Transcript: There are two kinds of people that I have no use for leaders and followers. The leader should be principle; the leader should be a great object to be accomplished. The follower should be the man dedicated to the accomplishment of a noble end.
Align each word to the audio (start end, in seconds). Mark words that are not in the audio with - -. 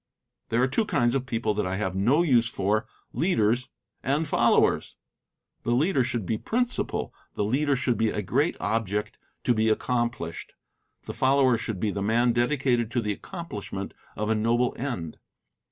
There 0.49 0.63
are 0.63 0.67
two 0.67 0.85
kinds 0.85 1.13
of 1.13 1.27
people 1.27 1.53
that 1.53 1.67
I 1.67 1.75
have 1.75 1.93
no 1.93 2.23
use 2.23 2.49
for 2.49 2.87
leaders 3.13 3.69
and 4.01 4.27
followers. 4.27 4.95
The 5.61 5.75
leader 5.75 6.03
should 6.03 6.25
be 6.25 6.39
principle; 6.39 7.13
the 7.35 7.43
leader 7.45 7.75
should 7.75 7.99
be 7.99 8.09
a 8.09 8.23
great 8.23 8.57
object 8.59 9.19
to 9.43 9.53
be 9.53 9.69
accomplished. 9.69 10.55
The 11.05 11.13
follower 11.13 11.55
should 11.55 11.79
be 11.79 11.91
the 11.91 12.01
man 12.01 12.33
dedicated 12.33 12.89
to 12.89 13.01
the 13.01 13.11
accomplishment 13.13 13.93
of 14.15 14.31
a 14.31 14.33
noble 14.33 14.75
end. 14.75 15.19